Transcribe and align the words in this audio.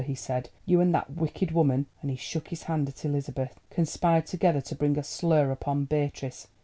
he 0.03 0.15
said; 0.15 0.49
"you 0.65 0.81
and 0.81 0.95
that 0.95 1.11
wicked 1.11 1.51
woman," 1.51 1.85
and 2.01 2.09
he 2.09 2.17
shook 2.17 2.47
his 2.47 2.63
hand 2.63 2.89
at 2.89 3.05
Elizabeth, 3.05 3.59
"conspired 3.69 4.25
together 4.25 4.59
to 4.59 4.73
bring 4.73 4.97
a 4.97 5.03
slur 5.03 5.51
upon 5.51 5.85
Beatrice. 5.85 6.47